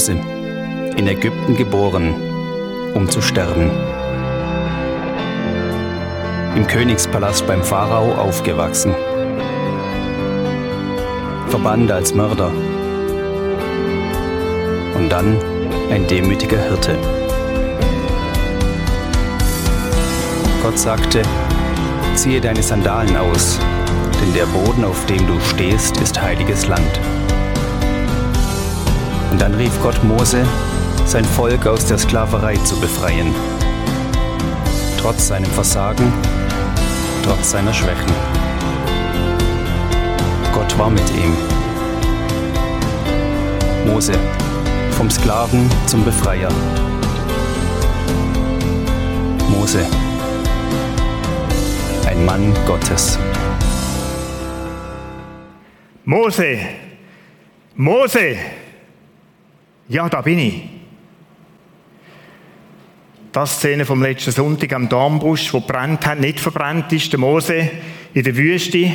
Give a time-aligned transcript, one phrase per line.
[0.00, 0.12] Mose,
[0.96, 2.14] in Ägypten geboren,
[2.94, 3.70] um zu sterben.
[6.56, 8.94] Im Königspalast beim Pharao aufgewachsen.
[11.48, 12.50] Verbannt als Mörder.
[14.94, 15.36] Und dann
[15.90, 16.96] ein demütiger Hirte.
[20.62, 21.20] Gott sagte,
[22.14, 23.58] ziehe deine Sandalen aus,
[24.22, 27.00] denn der Boden, auf dem du stehst, ist heiliges Land.
[29.30, 30.44] Und dann rief Gott Mose,
[31.06, 33.34] sein Volk aus der Sklaverei zu befreien.
[34.98, 36.12] Trotz seinem Versagen,
[37.24, 38.12] trotz seiner Schwächen.
[40.52, 41.36] Gott war mit ihm.
[43.86, 44.12] Mose,
[44.90, 46.50] vom Sklaven zum Befreier.
[49.48, 49.86] Mose,
[52.06, 53.18] ein Mann Gottes.
[56.04, 56.58] Mose,
[57.76, 58.36] Mose,
[59.90, 60.62] ja, da bin ich.
[63.32, 67.70] Das Szene vom letzten Sonntag am Dornbusch, wo brennt hat, nicht verbrannt ist, der Mose
[68.14, 68.94] in der Wüste, die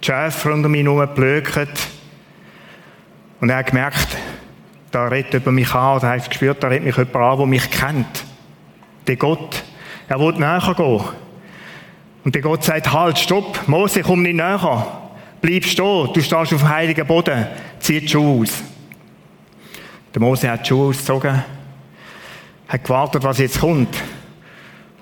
[0.00, 1.68] Schäfer unter mir herum blöken.
[3.40, 4.16] Und er hat gemerkt,
[4.90, 7.46] da redet jemand mich an, oder er hat gespürt, da redet mich jemand an, der
[7.46, 8.24] mich kennt.
[9.06, 9.64] Der Gott.
[10.08, 11.04] Er wollte näher gehen.
[12.24, 14.86] Und der Gott sagt, halt, stopp, Mose, komm nicht näher.
[15.42, 17.46] Bleib stehen, du stehst auf heiligen Boden,
[17.78, 18.75] zieh die Schuhe aus.
[20.16, 21.44] Der Mose hat die Schuhe ausgezogen,
[22.68, 23.94] hat gewartet, was jetzt kommt.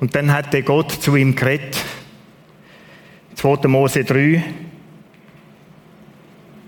[0.00, 1.78] Und dann hat der Gott zu ihm geredet.
[3.36, 3.68] 2.
[3.68, 4.42] Mose 3.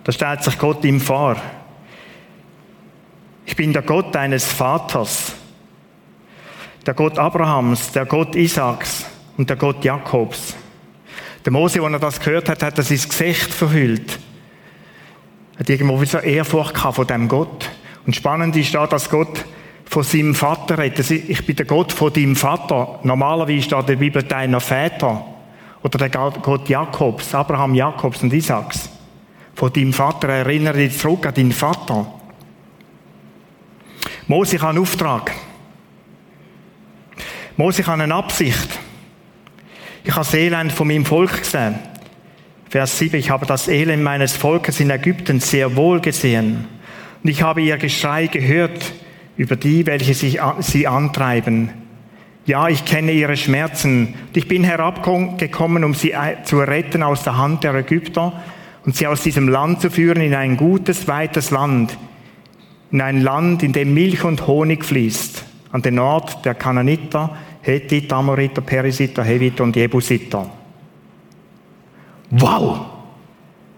[0.05, 1.35] Da stellt sich Gott ihm vor.
[3.47, 5.35] Ich bin der Gott deines Vaters,
[6.87, 10.55] der Gott Abrahams, der Gott Isaaks und der Gott Jakobs.
[11.45, 14.21] Der Mose, als er das gehört hat, hat er sein Gesicht verhüllt.
[15.55, 17.69] Er hat irgendwo wie so Ehrfurcht von dem Gott.
[18.07, 19.45] Und spannend ist da, dass Gott
[19.85, 21.11] von seinem Vater redet.
[21.11, 23.01] Ich bin der Gott von deinem Vater.
[23.03, 25.25] Normalerweise steht in der Bibel deiner Väter.
[25.83, 28.91] Oder der Gott Jakobs, Abraham, Jakobs und Isaaks.
[29.55, 32.07] Von deinem Vater erinnere dich zurück an deinen Vater.
[34.29, 35.33] Mose, habe einen Auftrag.
[37.57, 38.69] Mose, habe eine Absicht.
[40.05, 41.79] Ich habe das Elend von meinem Volk gesehen.
[42.69, 46.67] Vers 7, ich habe das Elend meines Volkes in Ägypten sehr wohl gesehen.
[47.27, 48.93] Und ich habe ihr Geschrei gehört
[49.37, 51.71] über die, welche sich, sie antreiben.
[52.45, 54.15] Ja, ich kenne ihre Schmerzen.
[54.29, 58.33] Und ich bin herabgekommen, um sie zu retten aus der Hand der Ägypter
[58.85, 61.99] und sie aus diesem Land zu führen in ein gutes, weites Land.
[62.93, 65.45] In ein Land, in dem Milch und Honig fließt.
[65.73, 70.49] An den Ort der Kananiter, Hethiter, Amoriter, Perisiter, Heviter und Jebusiter.
[72.31, 72.87] Wow!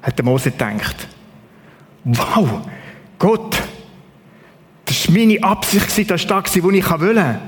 [0.03, 1.09] Hat der Mose gedacht.
[2.05, 2.61] Wow!
[3.19, 3.57] Gott,
[4.85, 7.41] das war meine Absicht, das war das, was ich wollte.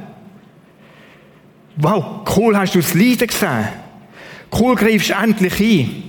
[1.76, 3.68] Wow, cool hast du das Leiden gesehen.
[4.52, 6.02] Cool greifst du endlich ein.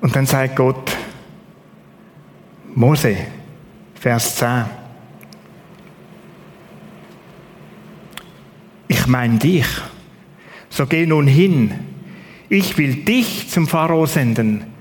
[0.00, 0.92] Und dann sagt Gott,
[2.74, 3.16] Mose,
[3.94, 4.64] Vers 10.
[8.86, 9.66] Ich meine dich.
[10.70, 11.72] So geh nun hin.
[12.48, 14.73] Ich will dich zum Pharao senden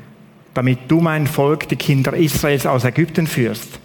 [0.53, 3.79] damit du mein Volk, die Kinder Israels aus Ägypten führst.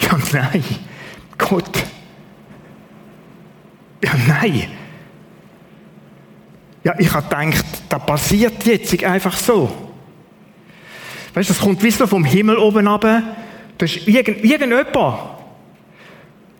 [0.00, 0.64] Ja, nein,
[1.36, 1.84] Gott.
[4.02, 4.68] Ja, nein.
[6.84, 9.64] Ja, ich habe gedacht, das passiert jetzt einfach so.
[11.34, 13.22] Weißt du, das kommt wie vom Himmel oben runter.
[13.76, 15.18] Da ist irgend, irgendjemand.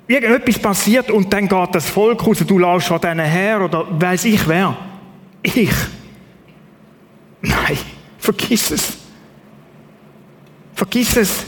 [0.08, 4.25] Irgendetwas passiert und dann geht das Volk raus, du laufst von denen her oder weiß
[4.26, 4.76] ich wer.
[5.42, 5.70] Ich.
[7.46, 7.78] Nein,
[8.18, 8.98] vergiss es.
[10.74, 11.44] Vergiss es.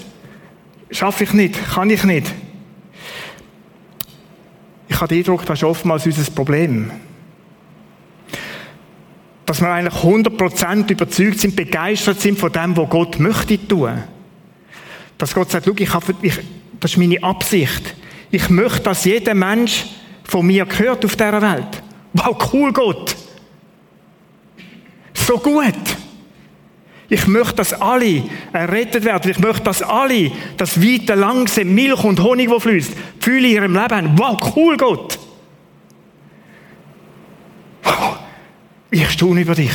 [0.91, 2.33] Schaffe ich nicht, kann ich nicht.
[4.89, 6.91] Ich habe den Eindruck, das ist oftmals unser Problem.
[9.45, 14.03] Dass wir eigentlich 100% überzeugt sind, begeistert sind von dem, was Gott möchte tun.
[15.19, 16.39] Dass Gott sagt, ich habe, ich,
[16.81, 17.95] das ist meine Absicht.
[18.31, 19.85] Ich möchte, dass jeder Mensch
[20.23, 21.83] von mir gehört auf dieser Welt.
[22.13, 23.17] Wow, cool Gott
[25.29, 25.75] so gut.
[27.11, 29.31] Ich möchte, dass alle errettet werden.
[29.31, 33.75] Ich möchte, dass alle das weite, langsam Milch und Honig, wo fließt, fühle in ihrem
[33.75, 34.19] Leben haben.
[34.19, 35.19] Wow, cool, Gott.
[38.91, 39.75] Ich staune über dich.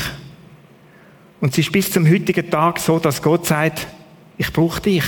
[1.40, 3.88] Und es ist bis zum heutigen Tag so, dass Gott sagt,
[4.38, 5.04] ich brauche dich.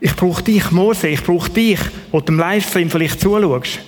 [0.00, 1.08] Ich brauche dich, Mose.
[1.08, 1.80] Ich brauche dich,
[2.12, 3.80] wo du im Livestream vielleicht zuschaust.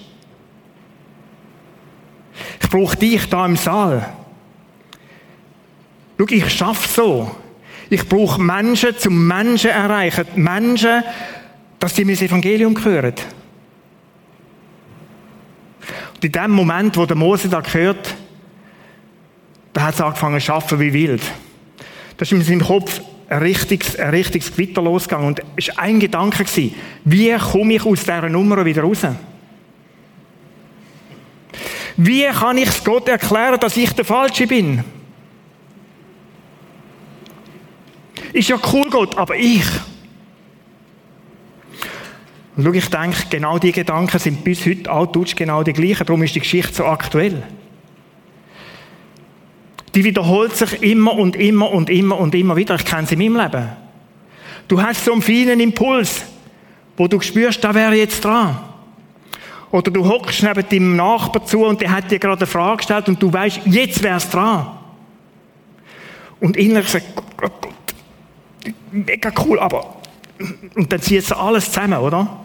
[2.61, 4.18] Ich brauche dich da im Saal.
[6.19, 7.31] Schau, ich schaffe so.
[7.91, 10.27] Ich brauche Menschen zum Menschen erreichen.
[10.35, 11.03] Menschen,
[11.79, 13.15] dass die mir das Evangelium hören.
[16.15, 18.15] Und in dem Moment, wo der Mose da gehört,
[19.73, 21.23] da hat es angefangen zu arbeiten wie wild.
[22.17, 25.29] Das ist in seinem Kopf ein richtiges, ein richtiges Gewitter losgegangen.
[25.29, 26.75] Und es war ein Gedanke, gewesen,
[27.05, 29.07] wie komme ich aus dieser Nummer wieder raus?
[31.97, 34.83] Wie kann ich es Gott erklären, dass ich der Falsche bin?
[38.33, 39.65] Ist ja cool, Gott, aber ich.
[42.57, 46.05] Und schau, ich denke, genau die Gedanken sind bis heute altdeutsch genau die gleichen.
[46.05, 47.43] Darum ist die Geschichte so aktuell.
[49.95, 52.75] Die wiederholt sich immer und immer und immer und immer wieder.
[52.75, 53.69] Ich kenne sie in meinem Leben.
[54.67, 56.25] Du hast so einen feinen Impuls,
[56.97, 58.59] wo du spürst, da wäre jetzt dran.
[59.71, 63.09] Oder du hockst neben deinem Nachbar zu und der hat dir gerade eine Frage gestellt
[63.09, 64.67] und du weißt, jetzt wäre es dran.
[66.41, 67.69] Und innerlich sagt, Gott, Gott,
[68.93, 69.99] mega cool, aber
[70.75, 72.39] und dann zieht es alles zusammen, oder?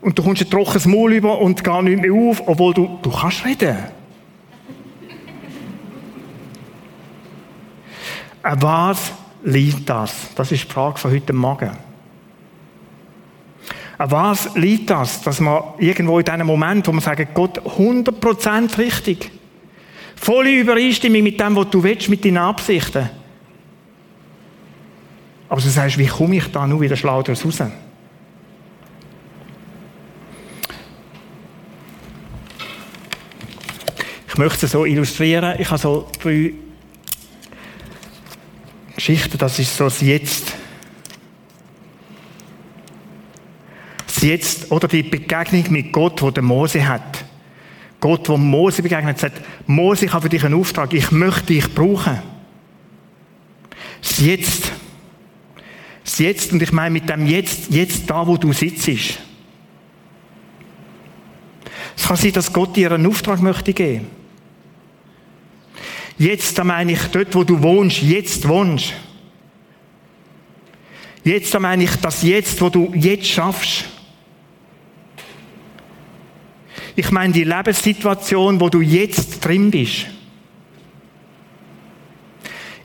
[0.00, 3.10] Und du kommst ein trockenes Maul über und gar nicht mehr auf, obwohl du, du
[3.10, 3.76] kannst reden.
[8.42, 9.12] An was
[9.44, 10.34] liegt das?
[10.34, 11.70] Das ist die Frage von heute Morgen.
[13.98, 18.78] An was liegt das, dass man irgendwo in diesem Moment, wo man sagt, Gott 100%
[18.78, 19.30] richtig,
[20.16, 23.21] volle Übereinstimmung mit dem, was du willst, mit deinen Absichten.
[25.52, 27.62] Aber du sagst, wie komme ich da nur wieder schlau daraus raus?
[34.28, 35.60] Ich möchte es so illustrieren.
[35.60, 36.54] Ich habe so drei
[38.94, 39.36] Geschichten.
[39.36, 40.54] Das ist so das Jetzt.
[44.06, 47.26] Das Jetzt oder die Begegnung mit Gott, wo der Mose hat.
[48.00, 50.94] Gott, wo Mose begegnet, sagt, Mose, ich habe für dich einen Auftrag.
[50.94, 52.22] Ich möchte dich brauchen.
[54.00, 54.71] Das Jetzt.
[56.12, 58.86] Das Jetzt, und ich meine mit dem Jetzt, jetzt da, wo du sitzt.
[58.86, 59.16] Es
[62.06, 64.08] kann sein, dass Gott dir einen Auftrag möchte geben.
[66.18, 68.92] Jetzt, da meine ich dort, wo du wohnst, jetzt wohnst.
[71.24, 73.86] Jetzt, da meine ich das Jetzt, wo du jetzt schaffst.
[76.94, 80.08] Ich meine die Lebenssituation, wo du jetzt drin bist.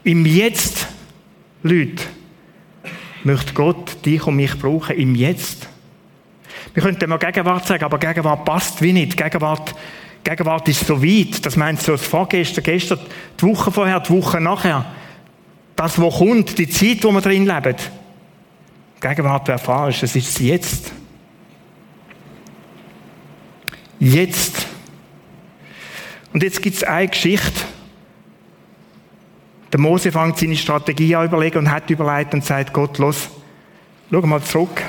[0.06, 0.88] Im Jetzt,
[1.62, 2.04] Leute,
[3.28, 5.68] möchte Gott dich und mich brauchen im Jetzt.
[6.74, 9.16] Wir könnten mal Gegenwart sagen, aber Gegenwart passt wie nicht.
[9.16, 9.76] Gegenwart,
[10.24, 11.46] Gegenwart ist so weit.
[11.46, 13.00] Das meint so das Vorgestern, gestern,
[13.40, 14.86] die Woche vorher, die Woche nachher.
[15.76, 17.76] Das, was kommt, die Zeit, wo wir drin leben.
[19.00, 20.92] Gegenwart wäre falsch, es ist jetzt.
[24.00, 24.68] Jetzt.
[26.34, 27.62] Und jetzt gibt es eine Geschichte,
[29.78, 33.30] der Mose fängt seine Strategie an überlegen und hat überlegt und sagt Gott, los,
[34.10, 34.82] schau mal zurück.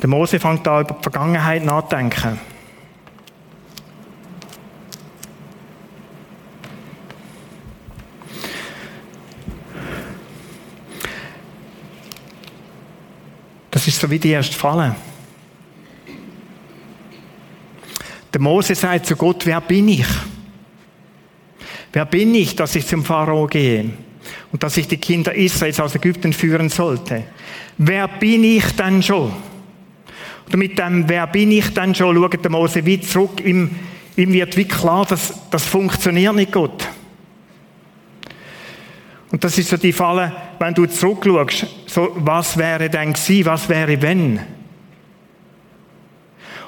[0.00, 2.53] Der Mose fängt da über die Vergangenheit nachzudenken.
[13.84, 14.96] Das ist so wie die erste Falle.
[18.32, 20.06] Der Mose sagt zu Gott, wer bin ich?
[21.92, 23.90] Wer bin ich, dass ich zum Pharao gehe
[24.50, 27.24] und dass ich die Kinder Israels aus Ägypten führen sollte?
[27.76, 29.34] Wer bin ich denn schon?
[30.46, 33.44] Und mit dem Wer bin ich denn schon, schaut der Mose weit zurück.
[33.44, 33.68] Ihm,
[34.16, 36.88] ihm wird wie klar, dass das funktioniert nicht Gott.
[39.34, 43.68] Und das ist so die Falle, wenn du zurückschaust, so, was wäre denn gewesen, was
[43.68, 44.38] wäre wenn?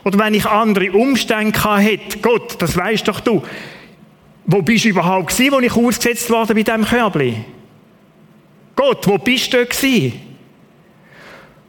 [0.02, 3.40] Oder wenn ich andere Umstände hätte, Gott, das weißt doch du,
[4.46, 7.36] wo bist du überhaupt gewesen, wo ich ausgesetzt wurde bei diesem Körbli?
[8.74, 10.20] Gott, wo bist du gewesen?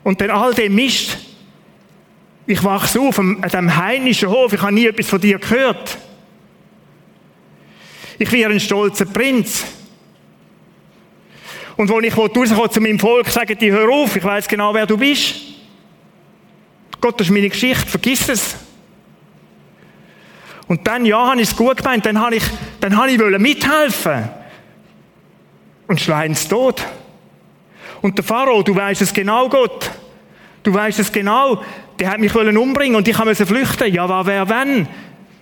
[0.04, 1.16] Und dann all dem Mist,
[2.48, 5.96] ich wachse auf an diesem heidnischen Hof, ich habe nie etwas von dir gehört.
[8.18, 9.77] Ich wäre ein stolzer Prinz.
[11.78, 14.88] Und wo ich rauskomme zu meinem Volk, sage die, hör auf, ich weiß genau, wer
[14.88, 15.36] du bist.
[17.00, 18.56] Gott, das ist meine Geschichte, vergiss es.
[20.68, 22.44] Und dann, ja, habe ich es gut gemeint, dann habe ich,
[22.82, 24.28] dann habe ich mithelfen.
[25.88, 26.84] Und schleien es tot.
[28.02, 29.90] Und der Pharao, du weißt es genau, Gott.
[30.64, 31.64] Du weißt es genau.
[32.00, 33.94] Der hat mich umbringen und ich musste flüchten.
[33.94, 34.88] Ja, was wäre wenn?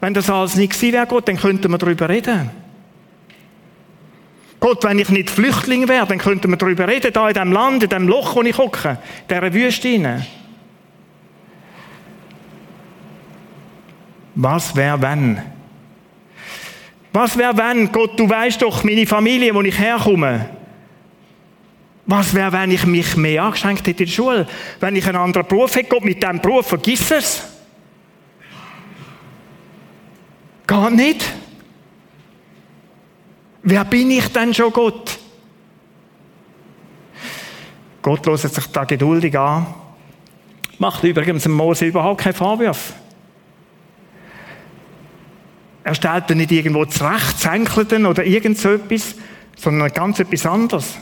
[0.02, 2.52] Wenn das alles nicht gewesen wäre, Gott, dann könnten wir darüber reden.
[4.66, 7.84] Gott, wenn ich nicht Flüchtling wäre, dann könnten wir darüber reden, da in diesem Land,
[7.84, 8.98] in diesem Loch, wo ich hocke,
[9.30, 10.26] dieser Wüste hinein.
[14.34, 15.40] Was wäre, wenn?
[17.14, 20.50] Was wäre, wenn, Gott, du weißt doch, meine Familie, wo ich herkomme,
[22.08, 24.48] was wäre, wenn ich mich mehr angeschenkt hätte in der Schule?
[24.80, 27.44] Wenn ich einen anderen Beruf hätte, Gott, mit diesem Beruf vergiss es.
[30.66, 31.24] Gar nicht.
[33.68, 35.18] Wer bin ich denn schon, Gott?
[38.04, 39.66] Gott hört sich da geduldig an.
[40.78, 42.94] Macht übrigens dem Mose überhaupt keinen Vorwurf.
[45.84, 49.16] Er stellt nicht irgendwo zurecht, zänkelten oder irgend so etwas,
[49.58, 50.98] sondern ganz etwas anderes.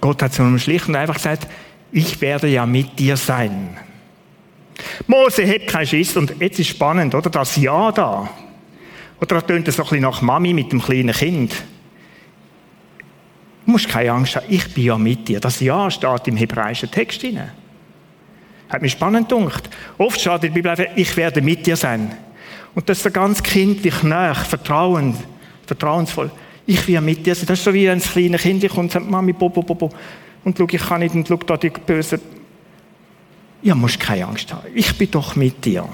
[0.00, 1.48] Gott hat zu einem schlicht und einfach gesagt,
[1.90, 3.76] ich werde ja mit dir sein.
[5.06, 7.30] Mose hat keinen Schiss und jetzt ist spannend, oder?
[7.30, 8.28] Das Ja da.
[9.20, 11.54] Oder er tönt so ein bisschen nach Mami mit dem kleinen Kind.
[13.64, 15.40] Du musst keine Angst haben, ich bin ja mit dir.
[15.40, 17.40] Das Ja steht im hebräischen Text drin.
[18.68, 19.70] Hat mich spannend gedacht.
[19.98, 22.14] Oft steht in der Bibel ich werde mit dir sein.
[22.74, 25.16] Und das ist so ganz kindlich, nah, vertrauend,
[25.66, 26.30] vertrauensvoll.
[26.66, 27.46] Ich will mit dir sein.
[27.46, 29.90] Das ist so wie ein kleines Kind kommt und sagt, Mami, bo, bo, bo, bo.
[30.44, 32.20] Und schau, ich kann nicht, und schau da die böse.
[33.64, 34.68] Ja, musst keine Angst haben.
[34.74, 35.88] Ich bin doch mit dir.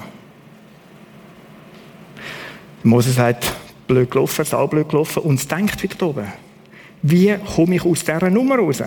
[2.83, 3.49] Mose sagt,
[3.87, 6.27] blöd gelaufen, sau blöd gelaufen, und es denkt wieder oben.
[7.01, 8.83] Wie komme ich aus dieser Nummer raus?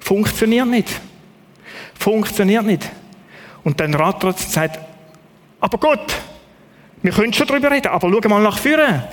[0.00, 1.00] Funktioniert nicht.
[1.98, 2.90] Funktioniert nicht.
[3.62, 4.78] Und dann rattert es und sagt,
[5.58, 6.14] aber Gott,
[7.00, 9.08] wir können schon darüber reden, aber schau mal nach vorne.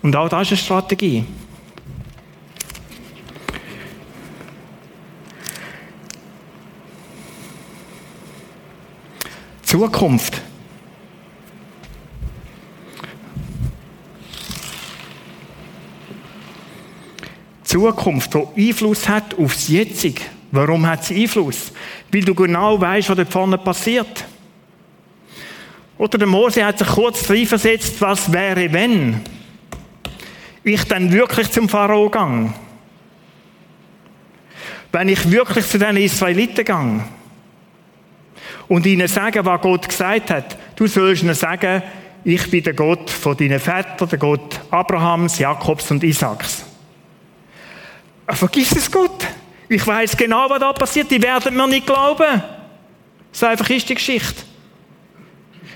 [0.00, 1.24] Und auch das ist eine Strategie.
[9.70, 10.42] Zukunft.
[17.62, 20.22] Zukunft, die Einfluss hat aufs Jetzige.
[20.50, 21.70] Warum hat sie Einfluss?
[22.10, 24.24] Weil du genau weißt, was da vorne passiert.
[25.98, 29.20] Oder der Mose hat sich kurz versetzt, was wäre, wenn
[30.64, 32.52] ich dann wirklich zum Pharao gang.
[34.90, 37.04] Wenn ich wirklich zu den Israeliten gang
[38.70, 41.82] und ihnen sage, was Gott gesagt hat, du sollst ihnen sagen,
[42.22, 46.64] ich bin der Gott von deinen Vätern, der Gott Abrahams, Jakobs und Isaaks.
[48.28, 49.26] Vergiss es Gott.
[49.68, 51.10] Ich weiß genau, was da passiert.
[51.10, 52.44] Die werden mir nicht glauben.
[53.32, 54.44] So einfach ist die Geschichte.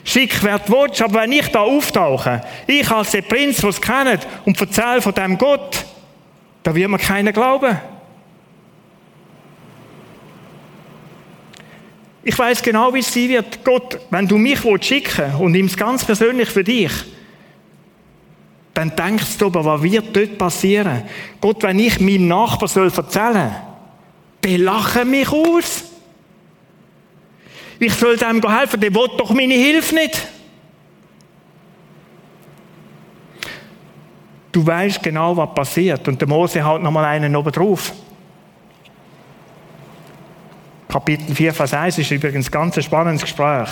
[0.05, 3.81] Schick, wer du willst, aber wenn ich da auftauche, ich als der Prinz, der es
[3.81, 5.85] kennt, und erzähle von dem Gott,
[6.63, 7.77] da wird mir keiner glauben.
[12.25, 13.63] Ich weiß genau, wie es sein wird.
[13.63, 16.93] Gott, wenn du mich schicken willst, und ihm es ganz persönlich für dich,
[18.73, 21.03] dann denkst du aber, was wird dort passieren?
[21.41, 23.51] Gott, wenn ich meinem Nachbar soll erzählen soll,
[24.45, 25.85] die lachen mich aus.
[27.79, 30.27] Ich soll dem helfen, der will doch meine Hilfe nicht.
[34.51, 36.07] Du weißt genau, was passiert.
[36.09, 37.93] Und der Mose haut nochmal einen oben drauf.
[40.95, 43.69] Kapitel 4, Vers 1 ist übrigens ein ganz spannendes Gespräch.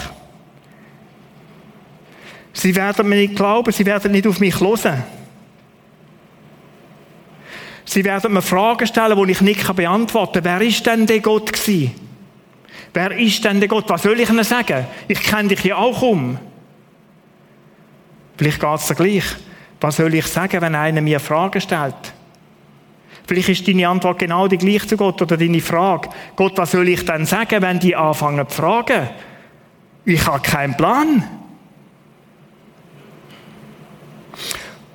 [2.53, 5.05] Sie werden mir nicht glauben, sie werden nicht auf mich hören.
[7.85, 10.61] Sie werden mir Fragen stellen, die ich nicht beantworten kann.
[10.61, 11.93] Wer ist denn der Gott gewesen?
[12.93, 13.89] Wer ist denn der Gott?
[13.89, 14.85] Was soll ich ihnen sagen?
[15.07, 16.37] Ich kenne dich ja auch um.
[18.37, 19.37] Vielleicht geht es dir gleich.
[19.81, 22.12] Was soll ich sagen, wenn einer mir Fragen stellt?
[23.27, 26.09] Vielleicht ist deine Antwort genau die gleiche zu Gott oder deine Frage.
[26.37, 29.09] Gott, was soll ich denn sagen, wenn die anfangen zu fragen?
[30.05, 31.23] Ich habe keinen Plan.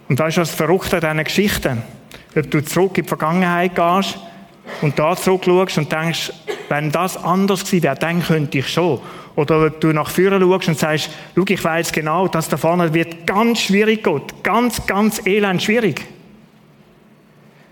[0.09, 1.83] Und das ist das Verrückte an diesen Geschichten.
[2.35, 4.17] Ob du zurück in die Vergangenheit gehst
[4.81, 6.31] und da zurückschaust und denkst,
[6.69, 8.99] wenn das anders gewesen wäre, dann könnte ich schon.
[9.35, 12.93] Oder ob du nach vorne schaust und sagst, schau, ich weiß genau, dass da vorne
[12.93, 14.43] wird ganz schwierig Gott.
[14.43, 16.05] Ganz, ganz elend schwierig.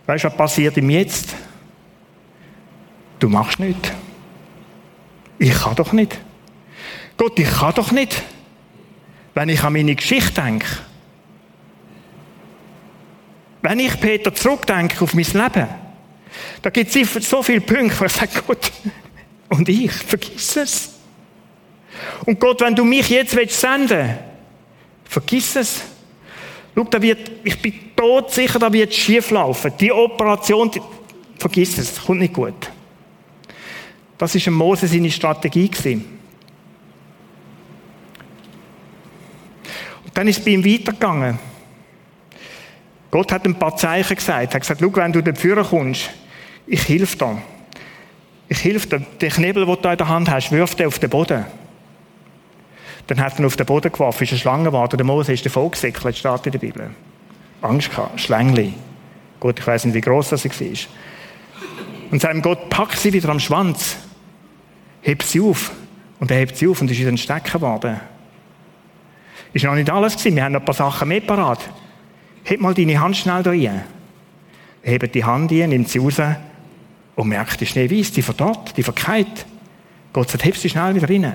[0.06, 1.36] Weißt du, was passiert im Jetzt?
[3.20, 3.92] Du machst nicht.
[5.40, 6.18] Ich kann doch nicht.
[7.18, 8.22] Gott, ich kann doch nicht.
[9.34, 10.68] Wenn ich an meine Geschichte denke,
[13.62, 15.68] wenn ich, Peter, zurückdenke auf mein Leben,
[16.62, 18.72] da gibt es so viele Punkte, wo ich sage, Gott,
[19.50, 20.94] und ich, vergiss es.
[22.26, 24.20] Und Gott, wenn du mich jetzt senden willst,
[25.06, 25.82] vergiss es.
[26.76, 29.72] Schau, da wird, ich bin tot sicher, da wird schief laufen.
[29.80, 30.82] Die Operation, die,
[31.40, 32.70] vergiss es, kommt nicht gut.
[34.18, 36.20] Das ist Mose seine Strategie gewesen.
[40.04, 41.40] Und dann ist es bei ihm weitergegangen.
[43.12, 44.52] Gott hat ein paar Zeichen gesagt.
[44.52, 46.10] Er hat gesagt, schau, wenn du dafür kommst,
[46.68, 47.42] ich helfe dir.
[48.50, 51.10] ich hilf dir, den Knebel, den du in der Hand hast, wirf den auf den
[51.10, 51.46] Boden.
[53.08, 55.46] Dann hat er ihn auf den Boden geworfen, ist eine Schlange geworden, der Mose ist
[55.46, 56.90] davon gesäckelt, steht in der Bibel.
[57.62, 58.74] Angst gehabt, Schlängli.
[59.40, 60.68] Gut, ich weiß nicht, wie groß das war.
[62.12, 63.98] Und sagt Gott, pack sie wieder am Schwanz,
[65.02, 65.72] heb sie auf.
[66.20, 68.00] Und er hebt sie auf und ist in den Stecken geworden.
[69.54, 71.60] Ist noch nicht alles gewesen, wir haben noch ein paar Sachen mehr parat.
[72.44, 73.84] Heb mal deine Hand schnell da rein.
[74.82, 76.22] Hebt die Hand ein, nimmt sie raus
[77.16, 79.46] und merkt, die Schnee weiss, die verdorrt, die verkeilt.
[80.14, 81.34] Gott sagt, heb sie schnell wieder rein.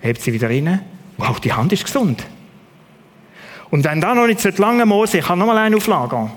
[0.00, 0.80] Hebt sie wieder rein.
[1.16, 2.24] Wow, die Hand ist gesund.
[3.70, 6.30] Und wenn da noch nicht so lange Mose, ich kann noch mal einen auflagern.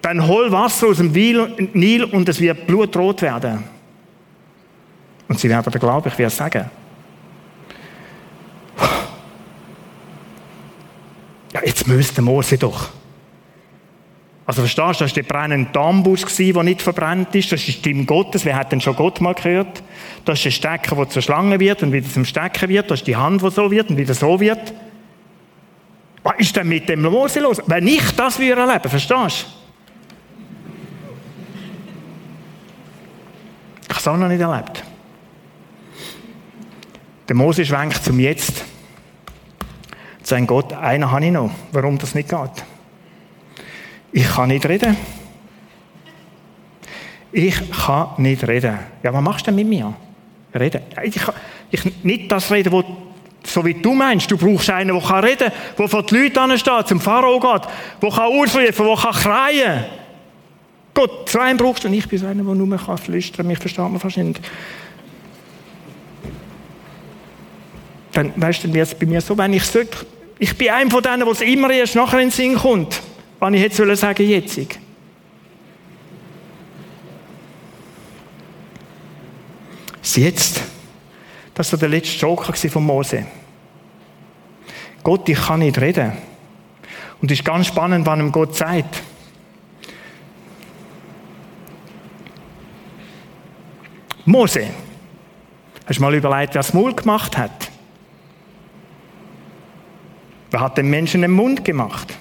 [0.00, 3.64] Dann hol Wasser aus dem Nil und es wird blutrot werden.
[5.28, 6.70] Und sie werden glauben, ich werde es sagen.
[11.52, 12.90] Ja, jetzt müsste Mose doch.
[14.48, 17.52] Also verstehst du, das war der brennende Dammbus, der nicht verbrannt ist.
[17.52, 18.46] Das ist die Stimme Gottes.
[18.46, 19.82] Wer hat denn schon Gott mal gehört?
[20.24, 22.90] Das ist der Stecker, der zur Schlange wird und wieder zum Stecken wird.
[22.90, 24.72] Das ist die Hand, die so wird und wieder so wird.
[26.22, 27.60] Was ist denn mit dem Mose los?
[27.66, 29.46] Wenn ich das würde erleben, verstehst du?
[33.82, 34.82] Ich habe es auch noch nicht erlebt.
[37.28, 38.64] Der Mose schwenkt zum Jetzt.
[40.22, 41.50] Sein Gott, einer habe ich noch.
[41.70, 42.64] Warum das nicht geht?
[44.12, 44.96] Ich kann nicht reden.
[47.32, 48.78] Ich kann nicht reden.
[49.02, 49.94] Ja, was machst du denn mit mir?
[50.58, 50.80] Reden.
[51.02, 51.34] Ich kann,
[51.70, 52.82] ich, nicht das reden, wo,
[53.44, 54.30] so wie du meinst.
[54.30, 57.62] Du brauchst einen, der kann reden, der vor die Leute ansteht, zum Pharao geht,
[58.02, 59.84] der kann ausrufen, der kann schreien.
[60.94, 61.88] Gott, so einen brauchst du.
[61.88, 63.46] Und ich bin so einer, der nur kann flüstern.
[63.46, 64.40] Mich versteht man fast nicht.
[68.12, 69.88] Dann, weißt du, wird es bei mir so, wenn ich sage,
[70.38, 73.00] ich bin einer von denen, der immer erst nachher in den Sinn kommt.
[73.38, 74.78] Was ich jetzt sagen jetzt.
[80.00, 80.62] Das Jetzt,
[81.54, 83.26] das war der letzte Joker von Mose.
[85.02, 86.12] Gott, ich kann nicht reden.
[87.20, 89.02] Und es ist ganz spannend, was ihm Gott sagt.
[94.24, 94.68] Mose,
[95.86, 97.70] hast du mal überlegt, wer das Maul gemacht hat?
[100.50, 102.17] Wer hat den Menschen den Mund gemacht?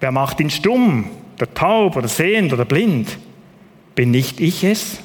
[0.00, 1.06] Wer macht ihn stumm,
[1.36, 3.18] oder taub, oder sehend, oder blind?
[3.94, 4.98] Bin nicht ich es?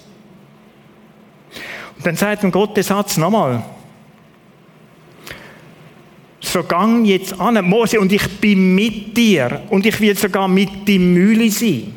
[1.98, 3.64] Und dann sagt ihm Gott den Satz nochmal.
[6.40, 10.88] So gang jetzt an, Mose, und ich bin mit dir, und ich will sogar mit
[10.88, 11.96] die Mühle sein.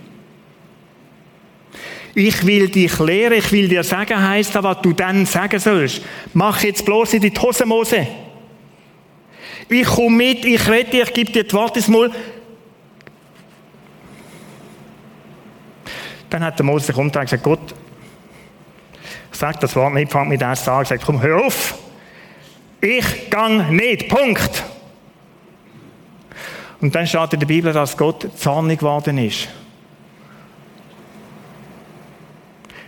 [2.14, 6.00] Ich will dich lehren, ich will dir sagen, heisst das, was du dann sagen sollst.
[6.32, 8.06] Mach jetzt bloß in die Hose, Mose.
[9.68, 12.10] Ich komme mit, ich rede dir, ich gebe dir die Worte mal.
[16.30, 17.74] Dann hat der Mose sich umgedreht und gesagt, Gott,
[19.30, 20.84] sag das Wort nicht, fang mit das an.
[20.84, 21.78] Sagt, komm, hör auf.
[22.80, 24.08] Ich gang nicht.
[24.08, 24.64] Punkt.
[26.80, 29.48] Und dann steht in der Bibel, dass Gott zornig geworden ist.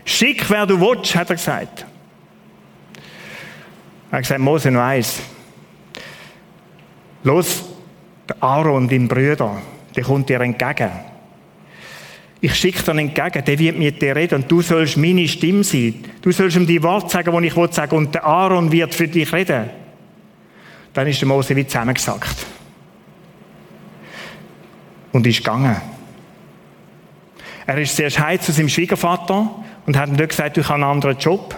[0.05, 1.87] Schick, wer du willst, hat er gesagt.
[4.11, 5.21] Er hat gesagt, Mose, nur eins.
[7.25, 7.65] Los,
[8.29, 9.61] der Aaron, dein Bruder,
[9.95, 10.91] der kommt dir entgegen.
[12.41, 15.95] Ich schicke dir entgegen, der wird mit dir reden und du sollst meine Stimme sein.
[16.23, 19.09] Du sollst ihm die Worte sagen, die ich will sagen und der Aaron wird für
[19.09, 19.71] dich reden.
[20.93, 22.47] Dann ist der Mose wie zusammengesackt.
[25.13, 25.77] Und ist gegangen.
[27.67, 29.51] Er ist zuerst heim zu seinem Schwiegervater
[29.85, 31.57] und hat ihm dort gesagt, ich habe einen anderen Job.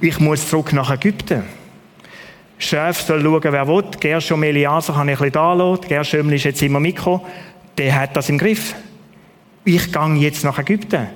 [0.00, 1.42] Ich muss zurück nach Ägypten.
[2.56, 3.84] Chef soll schauen, wer will.
[3.98, 5.88] Gershom Eliaser kann ich ein bisschen da lassen.
[5.88, 7.22] Gershom ist jetzt immer mitgekommen
[7.78, 8.74] der hat das im Griff.
[9.64, 11.08] Ich gehe jetzt nach Ägypten.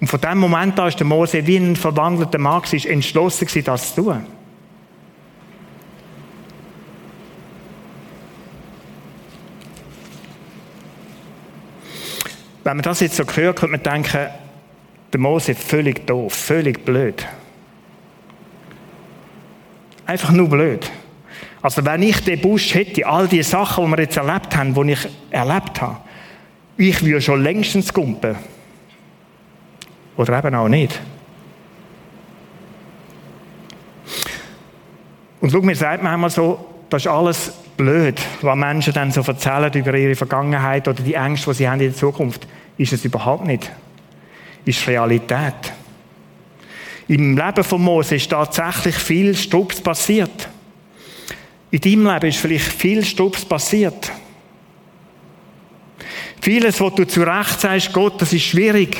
[0.00, 3.94] Und von dem Moment an ist der Mose wie ein verwandelter Mann, ist entschlossen das
[3.94, 4.26] zu tun.
[12.64, 14.28] Wenn man das jetzt so hört, könnte man denken,
[15.12, 17.26] der Mose ist völlig doof, völlig blöd.
[20.06, 20.90] Einfach nur blöd.
[21.62, 24.92] Also wenn ich den Busch hätte, all die Sachen, die wir jetzt erlebt haben, die
[24.92, 25.98] ich erlebt habe,
[26.76, 28.36] ich würde schon längstens gumpen.
[30.16, 30.98] Oder eben auch nicht.
[35.40, 39.72] Und schau, mir sagt manchmal so, das ist alles blöd, was Menschen dann so erzählen
[39.72, 42.46] über ihre Vergangenheit oder die Ängste, die sie haben in der Zukunft.
[42.76, 43.70] Ist es überhaupt nicht.
[44.64, 45.72] Ist Realität.
[47.08, 50.49] Im Leben von Mose ist tatsächlich viel Strubs passiert.
[51.70, 54.10] In deinem Leben ist vielleicht viel Stups passiert.
[56.40, 58.96] Vieles, was du zu Recht sagst, Gott, das ist schwierig.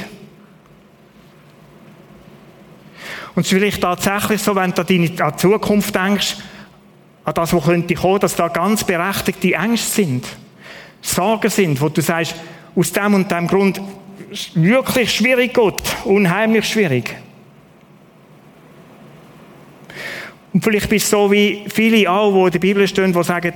[3.34, 6.36] Und es ist vielleicht tatsächlich so, wenn du an die Zukunft denkst,
[7.24, 10.26] an das, was könnte kommen, dass da ganz berechtigte Ängste sind,
[11.00, 12.34] Sorgen sind, wo du sagst,
[12.76, 13.80] aus dem und dem Grund
[14.54, 17.16] wirklich schwierig, Gott, unheimlich schwierig.
[20.52, 23.52] Und vielleicht bist du so wie viele auch, die in der Bibel stehen, die sagen,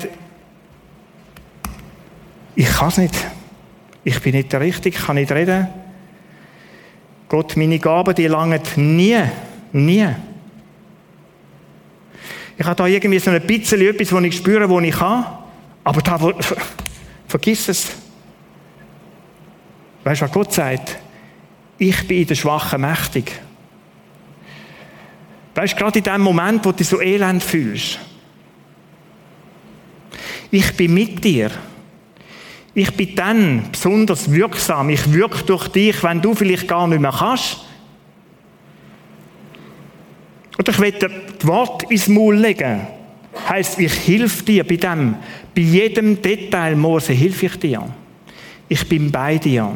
[2.57, 3.15] ich kann es nicht.
[4.05, 5.67] Ich bin nicht der Richtige, ich kann nicht reden.
[7.29, 9.19] Gott, meine Gaben, die langen nie,
[9.73, 10.09] nie.
[12.57, 15.27] Ich habe da irgendwie so ein bisschen etwas, wo ich spüre, wo ich kann.
[15.83, 16.33] Aber da, wo,
[17.27, 17.91] vergiss es.
[20.05, 20.99] Weißt du, was Gott sagt?
[21.79, 23.33] Ich bin in der Schwachen mächtig.
[25.55, 27.99] Weißt du, gerade in dem Moment, wo du dich so elend fühlst.
[30.51, 31.51] Ich bin mit dir.
[32.75, 34.91] Ich bin dann besonders wirksam.
[34.91, 37.65] Ich wirke durch dich, wenn du vielleicht gar nicht mehr kannst.
[40.59, 41.11] Oder ich will das
[41.47, 42.87] Wort ins Maul legen.
[43.49, 45.17] Heißt, ich helfe dir bei dem.
[45.55, 47.83] Bei jedem Detail, Mose, helfe ich dir.
[48.69, 49.71] Ich bin bei dir.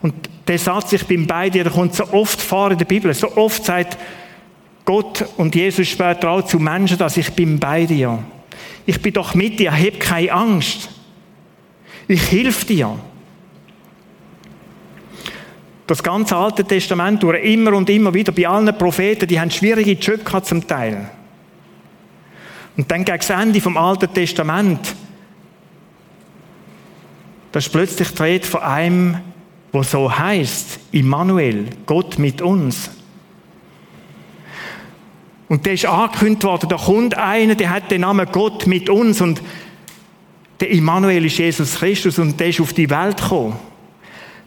[0.00, 0.14] Und
[0.46, 3.12] der Satz, ich bin bei dir, der kommt so oft vor in der Bibel.
[3.12, 3.98] So oft sagt
[4.86, 8.22] Gott und Jesus später auch zu Menschen, dass ich bin bei dir.
[8.86, 10.88] Ich bin doch mit dir, hab keine Angst.
[12.08, 12.96] Ich helfe dir.
[15.88, 19.92] Das ganze Alte Testament durch immer und immer wieder bei allen Propheten, die haben schwierige
[19.92, 21.10] Jobs zum Teil.
[22.76, 24.94] Und dann gegen das Ende vom Alten Testament,
[27.50, 29.18] da ist plötzlich die Rede von einem,
[29.72, 32.90] wo so heißt, Immanuel, Gott mit uns.
[35.48, 39.20] Und der ist angekündigt worden, da kommt einer, der hat den Namen Gott mit uns
[39.20, 39.40] und
[40.60, 43.56] der Immanuel ist Jesus Christus und der ist auf die Welt gekommen.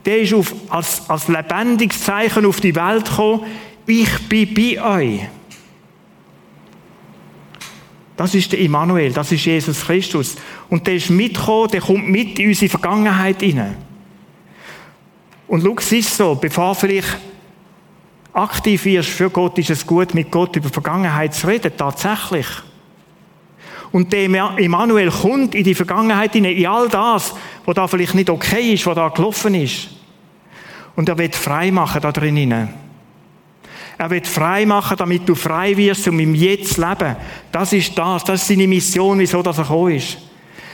[0.06, 3.44] Der ist auf, als, als lebendiges Zeichen auf die Welt gekommen.
[3.86, 5.22] Ich bin bei euch.
[8.18, 10.36] Das ist der Immanuel, das ist Jesus Christus.
[10.70, 13.78] Und der ist mitgekommen, der kommt mit in unsere Vergangenheit hinein.
[15.48, 17.18] Und schau, es ist so, bevor vielleicht
[18.34, 22.48] aktiv wirst für Gott, ist es gut, mit Gott über Vergangenheit zu reden, tatsächlich.
[23.92, 24.26] Und der
[24.58, 27.34] Immanuel kommt in die Vergangenheit hinein, in all das,
[27.65, 29.89] was da vielleicht nicht okay ist, was da gelaufen ist.
[30.96, 32.70] Und er wird frei machen da drinnen.
[33.98, 37.15] Er wird frei machen, damit du frei wirst, um im Jetzt zu leben.
[37.52, 40.18] Das ist das, das ist seine Mission, wieso das er gekommen ist.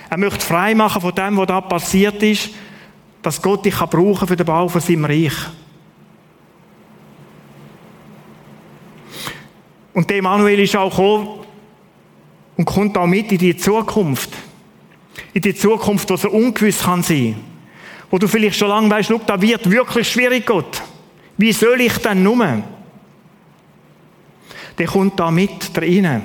[0.10, 2.52] Er möchte frei machen von dem, was da passiert ist,
[3.22, 5.34] dass Gott dich brauchen kann für den Bau von seinem Reich.
[9.96, 11.40] Und der Emanuel ist auch gekommen
[12.58, 14.30] und kommt auch mit in die Zukunft.
[15.34, 17.38] In die Zukunft, die so ungewiss kann sein.
[18.12, 20.82] Wo du vielleicht schon lange weißt, da wird wirklich schwierig, Gott.
[21.38, 22.62] Wie soll ich denn nur?
[24.78, 26.24] Der kommt da mit rein.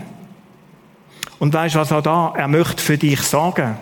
[1.38, 2.34] Und weißt was er da?
[2.36, 3.78] Er möchte für dich sagen.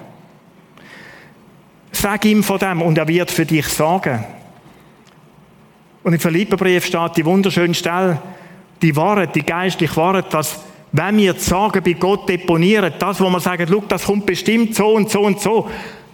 [1.92, 4.22] Sag ihm von dem und er wird für dich sagen.
[6.02, 8.20] Und im Philipperbrief steht die wunderschöne Stelle,
[8.82, 10.60] die Wahrheit, die geistliche Wahrheit, dass
[10.92, 14.74] wenn wir die Sagen bei Gott deponieren, das, wo wir sagen, schau, das kommt bestimmt
[14.74, 15.68] so und so und so,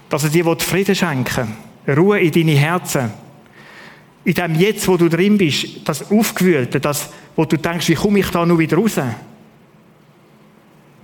[0.08, 3.10] dass er dir Frieden schenken Ruhe in deine Herzen.
[4.24, 8.20] In dem Jetzt, wo du drin bist, das Aufgewühlte, das, wo du denkst, wie komme
[8.20, 8.98] ich da nur wieder raus?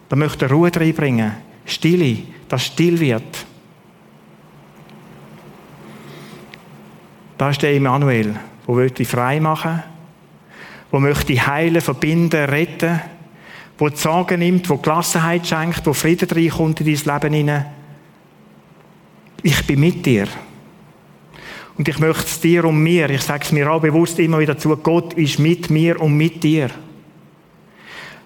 [0.09, 1.33] Da möchte er Ruhe reinbringen.
[1.67, 2.17] Stille,
[2.49, 3.47] dass still wird.
[7.37, 9.83] Da ist der Emanuel, der dich frei machen
[10.91, 13.01] wo möchte heilen, verbinden, retten,
[13.79, 17.67] wo die Sorgen nimmt, wo Gelassenheit schenkt, wo Frieden reinkommt in dein Leben hinein.
[19.43, 20.27] Ich bin mit dir.
[21.79, 24.59] Und ich möchte es dir und mir, ich sage es mir auch bewusst immer wieder
[24.59, 26.71] zu, Gott ist mit mir und mit dir.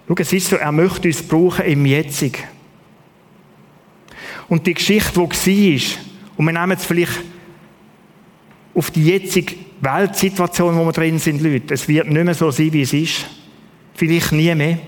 [0.09, 2.47] Schau, es ist so, er möchte uns brauchen im Jetzig.
[4.49, 6.05] Und die Geschichte, die war,
[6.37, 7.21] und wir nehmen es vielleicht
[8.75, 11.75] auf die jetzige Weltsituation, wo wir drin sind, Leute.
[11.75, 13.27] Es wird nicht mehr so sein, wie es ist.
[13.95, 14.79] Vielleicht nie mehr.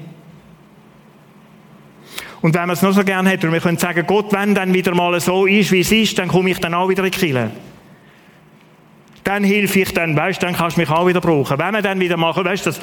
[2.43, 4.73] Und wenn man es noch so gerne hätte, und wir können sagen, Gott, wenn dann
[4.73, 7.19] wieder mal so ist, wie es ist, dann komme ich dann auch wieder in die
[7.19, 7.51] Kirche.
[9.25, 11.59] Dann hilfe ich dann, weißt dann kannst du mich auch wieder brauchen.
[11.59, 12.81] Wenn wir dann wieder machen, weißt du, das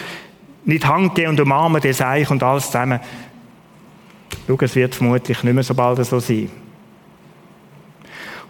[0.65, 2.99] nicht Hand geben und umarmen, das Eich und alles zusammen.
[4.47, 6.49] Schau, es wird vermutlich nicht mehr so bald so sein.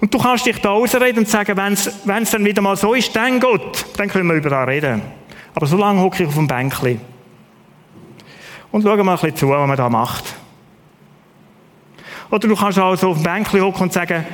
[0.04, 3.16] Und du kannst dich da ausreden und sagen, wenn es dann wieder mal so ist,
[3.16, 5.02] dann Gott, dann können wir über das reden.
[5.56, 7.00] Aber so lange hocke ich auf dem Bänkchen.
[8.70, 10.36] Und schau mal ein bisschen zu, was man da macht.
[12.30, 14.26] Oder du kannst auch so auf dem Bänkchen hocken und sagen,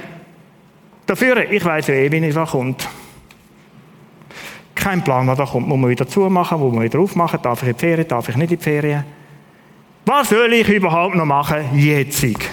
[1.06, 2.90] Dafür, ich weiß ja eh, wie es da kommt.
[4.74, 5.68] Kein Plan, was da kommt.
[5.68, 8.36] Muss man wieder zumachen, muss man wieder aufmachen, darf ich in die Ferien, darf ich
[8.36, 9.04] nicht in die Ferien.
[10.08, 12.50] Was soll ich überhaupt noch machen, jetzig?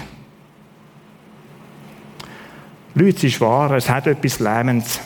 [2.97, 4.99] Leute, es ist wahr, es hat etwas Lähmendes.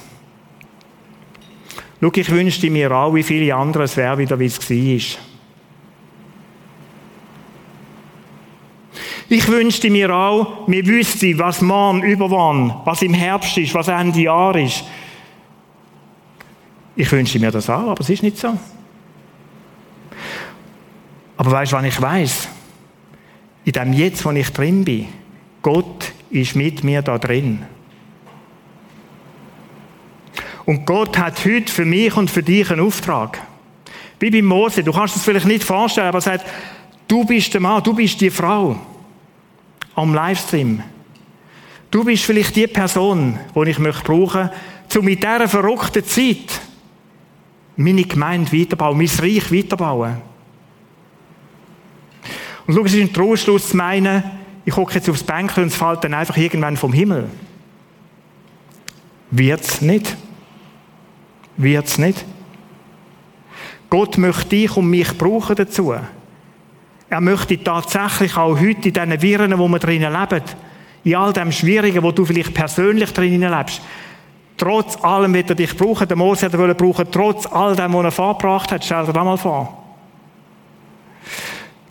[1.99, 5.21] Schau, ich wünschte mir auch, wie viele andere, es wäre wieder, wie es war.
[9.27, 14.21] Ich wünschte mir auch, wir wüssten, was morgen, überwann, was im Herbst ist, was Ende
[14.21, 14.85] Jahr ist.
[16.95, 18.57] Ich wünschte mir das auch, aber es ist nicht so.
[21.35, 22.47] Aber weißt du, was ich weiß?
[23.65, 25.07] In dem Jetzt, wo ich drin bin,
[25.61, 27.65] Gott ist mit mir da drin.
[30.71, 33.41] Und Gott hat heute für mich und für dich einen Auftrag.
[34.21, 36.45] Wie bei Mose, du kannst es vielleicht nicht vorstellen, aber er sagt,
[37.09, 38.79] du bist der Mann, du bist die Frau
[39.95, 40.81] am Livestream.
[41.91, 46.61] Du bist vielleicht die Person, die ich möchte brauchen möchte, um mit dieser verrückten Zeit
[47.75, 50.21] meine Gemeinde weiterbauen, mein Reich weiterbauen.
[52.65, 54.23] Und schau, es ist ein Trostschluss zu meinen,
[54.63, 57.27] ich gucke jetzt aufs Bänkchen und es fällt dann einfach irgendwann vom Himmel.
[59.31, 60.15] Wird's nicht.
[61.57, 62.25] Wird's nicht.
[63.89, 65.93] Gott möchte dich und mich brauchen dazu.
[67.09, 70.43] Er möchte tatsächlich auch heute in diesen Viren, wo wir drinnen leben,
[71.03, 73.81] in all dem Schwierigen, wo du vielleicht persönlich drinnen lebst,
[74.55, 76.07] trotz allem wird er dich brauchen.
[76.07, 78.85] Der Mose hat er brauchen, trotz all dem, was er vorgebracht hat.
[78.85, 79.77] Stell dir das mal vor.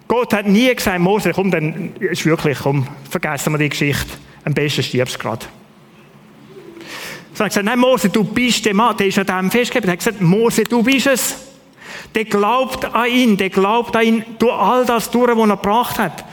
[0.09, 4.11] Gott hat nie gesagt, Mose, komm, dann ist wirklich, komm, vergessen wir die Geschichte.
[4.45, 5.47] Am besten stirbst du gerade.
[7.35, 9.89] Er hat gesagt, nein, Mose, du bist der Mann, der ist an dem festgehalten.
[9.89, 11.37] Er hat gesagt, Mose, du bist es.
[12.15, 15.99] Der glaubt an ihn, der glaubt an ihn, durch all das durch, was er gebracht
[15.99, 16.25] hat.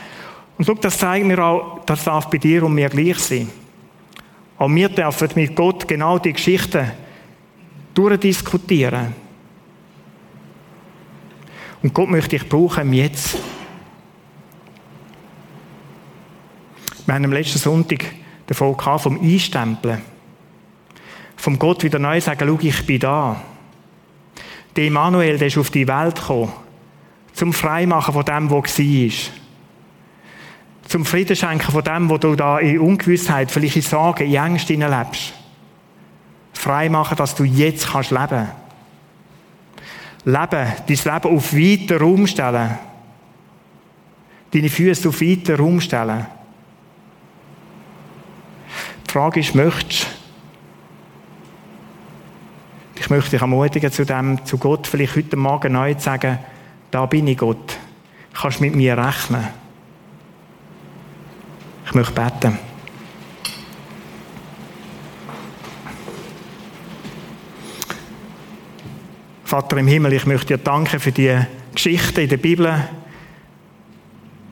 [0.58, 3.48] Und schau, das zeigt mir auch, das darf bei dir und mir gleich sein.
[4.58, 6.90] Auch wir dürfen mit Gott genau die Geschichten
[7.94, 9.14] durchdiskutieren.
[11.82, 13.38] Und Gott möchte ich brauchen jetzt.
[17.06, 18.04] Wir haben am letzten Sonntag
[18.46, 20.02] davon gehabt, vom Einstempeln.
[21.38, 23.40] Vom Gott wieder neu sagen, schau, ich bin da
[24.78, 26.52] der Emanuel, der ist auf die Welt gekommen,
[27.32, 29.32] zum Freimachen von dem, was war.
[30.86, 34.74] Zum Frieden schenken von dem, wo du da in Ungewissheit, vielleicht in Sorgen, in Ängste
[34.74, 35.34] lebst.
[36.52, 38.48] Freimachen, dass du jetzt kannst leben.
[40.24, 42.78] Leben, dein Leben auf weiter Raum stellen.
[44.52, 46.26] Deine Füße auf weiter Raum stellen.
[49.06, 50.17] Die Frage ist, möchtest du
[53.00, 56.38] ich möchte dich ermutigen, zu dem, zu Gott vielleicht heute Morgen neu zu sagen,
[56.90, 57.78] da bin ich Gott.
[58.34, 59.46] Kannst mit mir rechnen.
[61.86, 62.58] Ich möchte beten.
[69.44, 71.38] Vater im Himmel, ich möchte dir danken für die
[71.72, 72.84] Geschichten in der Bibel,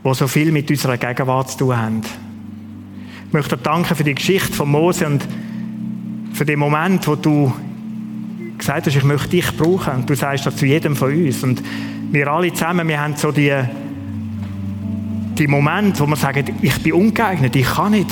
[0.05, 2.01] die so viel mit unserer Gegenwart zu tun haben.
[3.27, 5.27] Ich möchte dir danken für die Geschichte von Mose und
[6.33, 7.53] für den Moment, wo du
[8.59, 9.95] gesagt hast, ich möchte dich brauchen.
[9.95, 11.43] Und du sagst das zu jedem von uns.
[11.43, 11.63] Und
[12.11, 13.53] wir alle zusammen, wir haben so die,
[15.39, 18.11] die Momente, wo wir sagen, ich bin ungeeignet, ich kann nicht.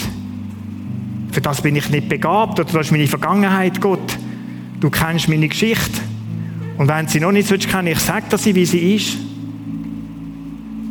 [1.32, 4.18] Für das bin ich nicht begabt oder das ist meine Vergangenheit, Gott.
[4.80, 6.00] Du kennst meine Geschichte.
[6.76, 9.16] Und wenn sie noch nicht so kennen, ich sage sie, wie sie ist.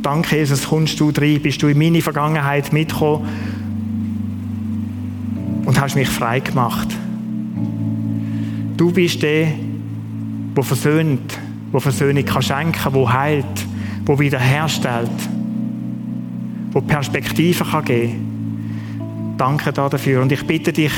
[0.02, 3.28] Danke, Jesus, kommst du rein, bist du in meine Vergangenheit mitgekommen
[5.66, 6.90] und hast mich frei gemacht.
[8.76, 9.48] Du bist der,
[10.56, 11.38] der versöhnt,
[11.72, 13.46] der Versöhnung kann schenken, der heilt,
[14.08, 15.10] der wiederherstellt,
[16.74, 19.36] der Perspektiven kann geben.
[19.38, 20.22] Danke dafür.
[20.22, 20.92] Und ich bitte dich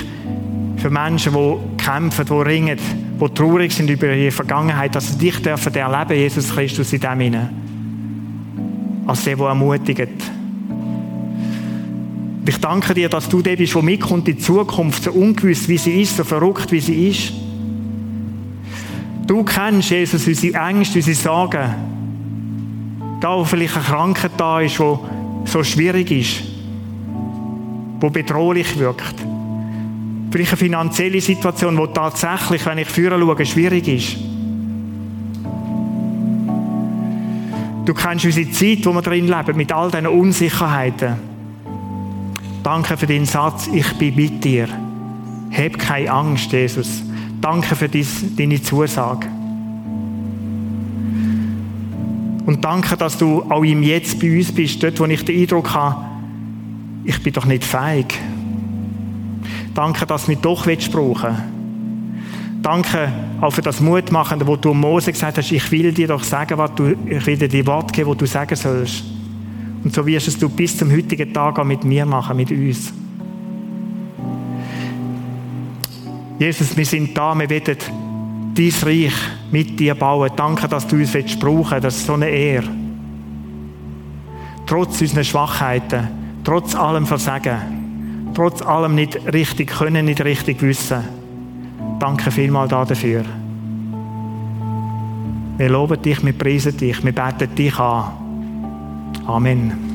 [0.77, 2.77] für Menschen, die kämpfen, die ringen,
[3.19, 5.73] die traurig sind über ihre Vergangenheit, dass sie dich dürfen
[6.11, 7.49] Jesus Christus, in dem hinein.
[9.07, 10.09] Als der, der ermutigt.
[12.47, 15.77] Ich danke dir, dass du der bist, der mitkommt in die Zukunft, so ungewiss, wie
[15.77, 17.44] sie ist, so verrückt, wie sie ist.
[19.27, 21.73] Du kennst, Jesus, unsere Ängste, unsere Sorgen.
[23.19, 24.95] Da, wo vielleicht eine Krankheit da ist, die
[25.45, 26.43] so schwierig ist,
[28.01, 29.15] die bedrohlich wirkt.
[30.31, 34.17] Vielleicht eine finanzielle Situation, die tatsächlich, wenn ich führen schaue, schwierig ist.
[37.85, 41.15] Du kennst unsere Zeit, wo wir drin leben, mit all diesen Unsicherheiten.
[42.63, 44.67] Danke für den Satz, ich bin mit dir.
[45.51, 47.03] Hab keine Angst, Jesus.
[47.41, 49.27] Danke für deine Zusage.
[52.45, 55.73] Und danke, dass du auch im Jetzt bei uns bist, dort, wo ich den Eindruck
[55.73, 56.05] habe,
[57.03, 58.13] ich bin doch nicht feig.
[59.73, 61.55] Danke, dass du mich doch brauchen willst.
[62.61, 66.57] Danke auch für das Mutmachende, wo du Mose gesagt hast, ich will dir doch sagen,
[66.57, 69.03] was du, ich will dir die Worte geben, die du sagen sollst.
[69.83, 72.91] Und so wirst es du bis zum heutigen Tag auch mit mir machen, mit uns.
[76.37, 77.63] Jesus, wir sind da, wir wollen
[78.55, 79.13] dein Reich
[79.51, 80.31] mit dir bauen.
[80.35, 81.83] Danke, dass du uns brauchen willst.
[81.83, 82.67] Das ist so eine Ehre.
[84.65, 86.07] Trotz unserer Schwachheiten,
[86.43, 91.03] trotz allem Versagen, trotz allem nicht richtig können, nicht richtig wissen.
[91.99, 93.23] Danke vielmals dafür.
[95.57, 98.11] Wir loben dich, wir preisen dich, wir beten dich an.
[99.25, 99.94] Amen.